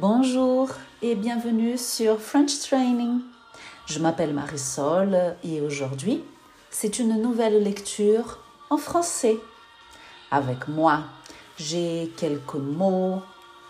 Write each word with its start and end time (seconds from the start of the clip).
Bonjour 0.00 0.70
et 1.02 1.14
bienvenue 1.14 1.76
sur 1.76 2.18
French 2.20 2.60
Training. 2.60 3.20
Je 3.84 3.98
m'appelle 3.98 4.32
Marisol 4.32 5.36
et 5.44 5.60
aujourd'hui, 5.60 6.24
c'est 6.70 6.98
une 6.98 7.20
nouvelle 7.20 7.62
lecture 7.62 8.38
en 8.70 8.78
français. 8.78 9.36
Avec 10.30 10.68
moi, 10.68 11.02
j'ai 11.58 12.10
quelques 12.16 12.54
mots, 12.54 13.20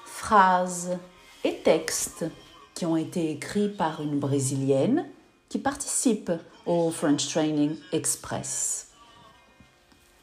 phrases 0.05 0.99
et 1.43 1.57
textes 1.65 2.27
qui 2.75 2.87
ont 2.87 2.97
été 2.97 3.33
écrits 3.33 3.69
par 3.69 4.01
une 4.01 4.21
Brésilienne 4.21 5.07
qui 5.49 5.59
participe 5.59 6.31
au 6.65 6.93
French 6.93 7.27
Training 7.29 7.77
Express. 7.91 8.90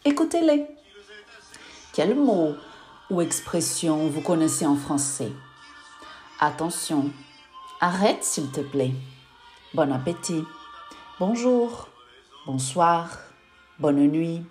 Écoutez-les. 0.08 0.66
Quels 1.92 2.16
mots 2.16 2.56
ou 3.10 3.20
expressions 3.20 4.08
vous 4.08 4.22
connaissez 4.22 4.66
en 4.66 4.78
français? 4.78 5.34
Attention, 6.40 7.12
arrête 7.82 8.24
s'il 8.24 8.50
te 8.50 8.62
plaît. 8.62 8.94
Bon 9.74 9.92
appétit. 9.92 10.46
Bonjour, 11.20 11.90
bonsoir, 12.46 13.10
bonne 13.80 13.98
nuit, 14.08 14.46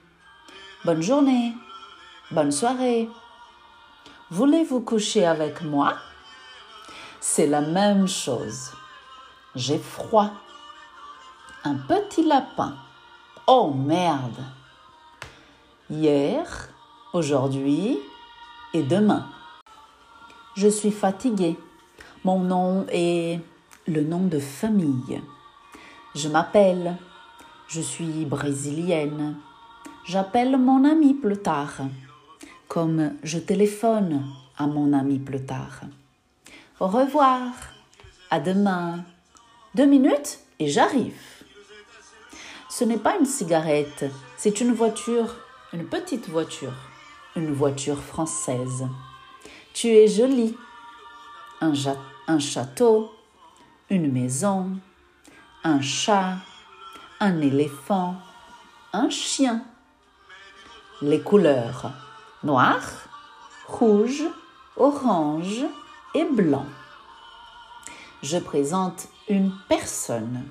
bonne 0.84 1.00
journée, 1.00 1.54
bonne 2.30 2.52
soirée. 2.52 3.08
Voulez-vous 4.30 4.82
coucher 4.82 5.24
avec 5.24 5.62
moi? 5.62 5.94
C'est 7.18 7.46
la 7.46 7.62
même 7.62 8.06
chose. 8.06 8.72
J'ai 9.54 9.78
froid. 9.78 10.32
Un 11.64 11.76
petit 11.76 12.24
lapin. 12.24 12.76
Oh 13.46 13.72
merde 13.74 14.44
Hier, 15.88 16.68
aujourd'hui 17.12 17.96
et 18.74 18.82
demain. 18.82 19.24
Je 20.56 20.66
suis 20.66 20.90
fatiguée. 20.90 21.56
Mon 22.24 22.40
nom 22.40 22.86
est 22.88 23.38
le 23.86 24.02
nom 24.02 24.26
de 24.26 24.40
famille. 24.40 25.22
Je 26.16 26.28
m'appelle. 26.28 26.96
Je 27.68 27.80
suis 27.80 28.24
brésilienne. 28.24 29.36
J'appelle 30.04 30.56
mon 30.56 30.84
ami 30.84 31.14
plus 31.14 31.38
tard. 31.38 31.82
Comme 32.66 33.12
je 33.22 33.38
téléphone 33.38 34.24
à 34.58 34.66
mon 34.66 34.92
ami 34.92 35.20
plus 35.20 35.46
tard. 35.46 35.82
Au 36.80 36.88
revoir. 36.88 37.52
À 38.32 38.40
demain. 38.40 39.04
Deux 39.76 39.86
minutes 39.86 40.40
et 40.58 40.66
j'arrive. 40.66 41.22
Ce 42.68 42.82
n'est 42.82 42.98
pas 42.98 43.16
une 43.20 43.24
cigarette, 43.24 44.04
c'est 44.36 44.60
une 44.60 44.72
voiture, 44.72 45.34
une 45.72 45.86
petite 45.86 46.28
voiture, 46.28 46.74
une 47.34 47.52
voiture 47.52 48.02
française. 48.02 48.86
Tu 49.74 49.88
es 49.88 50.08
jolie. 50.08 50.56
Un, 51.60 52.38
château, 52.38 53.10
une 53.88 54.12
maison, 54.12 54.72
un 55.64 55.80
chat, 55.80 56.36
un 57.18 57.40
éléphant, 57.40 58.16
un 58.92 59.08
chien. 59.08 59.64
Les 61.00 61.20
couleurs 61.20 61.90
noir, 62.46 62.80
rouge, 63.66 64.22
orange 64.76 65.64
et 66.14 66.24
blanc. 66.24 66.66
Je 68.22 68.38
présente 68.38 69.08
une 69.28 69.52
personne. 69.68 70.44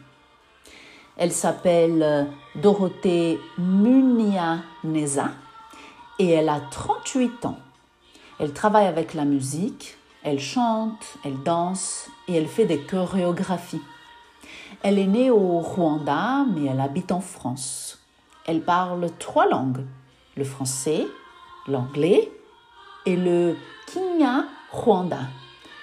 Elle 1.18 1.32
s'appelle 1.32 2.28
Dorothée 2.56 3.40
Munia-Neza 3.58 5.30
et 6.20 6.30
elle 6.30 6.50
a 6.50 6.60
38 6.60 7.46
ans. 7.46 7.60
Elle 8.38 8.52
travaille 8.52 8.88
avec 8.88 9.14
la 9.14 9.24
musique, 9.24 9.98
elle 10.24 10.42
chante, 10.42 11.18
elle 11.24 11.42
danse 11.44 12.10
et 12.28 12.36
elle 12.36 12.48
fait 12.48 12.66
des 12.66 12.82
chorégraphies. 12.82 13.82
Elle 14.84 15.00
est 15.00 15.08
née 15.08 15.32
au 15.32 15.60
Rwanda 15.60 16.46
mais 16.54 16.66
elle 16.66 16.82
habite 16.82 17.14
en 17.14 17.22
France. 17.22 18.00
Elle 18.46 18.62
parle 18.62 19.08
trois 19.18 19.48
langues, 19.48 19.86
le 20.36 20.44
français, 20.44 21.08
l'anglais 21.68 22.30
et 23.06 23.16
le 23.16 23.56
Kinya-Rwanda, 23.88 25.20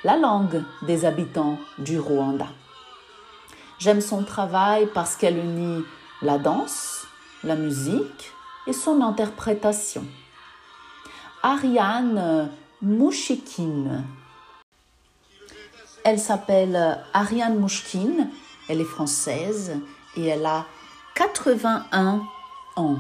la 0.05 0.19
langue 0.19 0.63
des 0.83 1.07
habitants 1.07 1.57
du 1.79 1.99
Rwanda. 1.99 2.49
J'aime 3.83 4.01
son 4.01 4.23
travail 4.23 4.89
parce 4.95 5.17
qu'elle 5.17 5.37
unit 5.37 5.83
la 6.23 6.39
danse, 6.39 7.05
la 7.43 7.57
musique 7.57 8.31
et 8.69 8.73
son 8.73 9.01
interprétation. 9.01 10.05
Ariane 11.43 12.49
Mouchikine. 12.81 14.05
Elle 16.05 16.21
s'appelle 16.21 17.01
Ariane 17.13 17.59
Mouchkine, 17.59 18.31
elle 18.69 18.81
est 18.81 18.85
française 18.85 19.73
et 20.17 20.27
elle 20.27 20.47
a 20.47 20.65
81 21.17 22.23
ans. 22.77 22.99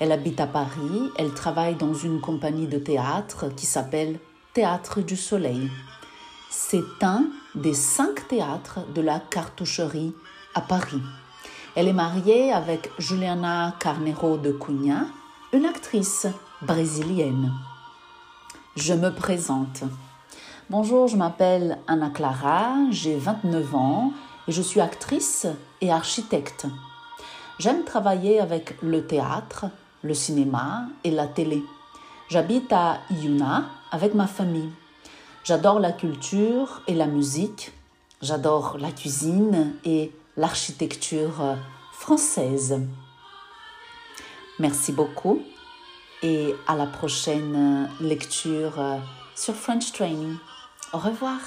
Elle 0.00 0.12
habite 0.12 0.40
à 0.40 0.46
Paris, 0.46 1.10
elle 1.18 1.34
travaille 1.34 1.74
dans 1.74 1.92
une 1.92 2.22
compagnie 2.22 2.66
de 2.66 2.78
théâtre 2.78 3.54
qui 3.54 3.66
s'appelle 3.66 4.18
Théâtre 4.54 5.02
du 5.02 5.18
Soleil. 5.18 5.70
C'est 6.48 7.02
un 7.02 7.26
des 7.54 7.74
cinq 7.74 8.28
théâtres 8.28 8.80
de 8.94 9.02
la 9.02 9.20
cartoucherie 9.20 10.14
à 10.54 10.60
Paris. 10.60 11.02
Elle 11.74 11.88
est 11.88 11.92
mariée 11.92 12.52
avec 12.52 12.90
Juliana 12.98 13.74
Carneiro 13.78 14.36
de 14.36 14.52
Cunha, 14.52 15.06
une 15.52 15.66
actrice 15.66 16.26
brésilienne. 16.62 17.52
Je 18.76 18.94
me 18.94 19.10
présente. 19.10 19.82
Bonjour, 20.70 21.08
je 21.08 21.16
m'appelle 21.16 21.78
Anna 21.86 22.10
Clara, 22.10 22.74
j'ai 22.90 23.16
29 23.16 23.74
ans 23.74 24.12
et 24.48 24.52
je 24.52 24.62
suis 24.62 24.80
actrice 24.80 25.46
et 25.80 25.90
architecte. 25.90 26.66
J'aime 27.58 27.84
travailler 27.84 28.40
avec 28.40 28.80
le 28.82 29.06
théâtre, 29.06 29.66
le 30.02 30.14
cinéma 30.14 30.86
et 31.04 31.10
la 31.10 31.26
télé. 31.26 31.62
J'habite 32.28 32.72
à 32.72 33.00
Yuna 33.10 33.64
avec 33.90 34.14
ma 34.14 34.26
famille. 34.26 34.70
J'adore 35.44 35.80
la 35.80 35.90
culture 35.90 36.82
et 36.86 36.94
la 36.94 37.06
musique. 37.06 37.72
J'adore 38.20 38.76
la 38.78 38.92
cuisine 38.92 39.74
et 39.84 40.12
l'architecture 40.36 41.56
française. 41.92 42.80
Merci 44.60 44.92
beaucoup 44.92 45.42
et 46.22 46.54
à 46.68 46.76
la 46.76 46.86
prochaine 46.86 47.88
lecture 48.00 48.74
sur 49.34 49.54
French 49.54 49.90
Training. 49.90 50.36
Au 50.92 50.98
revoir. 50.98 51.40